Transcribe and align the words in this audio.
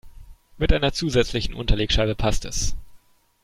Mit 0.57 0.73
einer 0.73 0.93
zusätzlichen 0.93 1.53
Unterlegscheibe 1.53 2.15
passt 2.15 2.45
es. 2.45 2.75